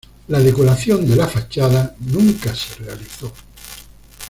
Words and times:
La 0.29 0.39
decoración 0.39 1.07
de 1.07 1.15
la 1.15 1.27
fachada 1.27 1.93
nunca 1.99 2.55
se 2.55 2.73
realizó. 2.83 3.31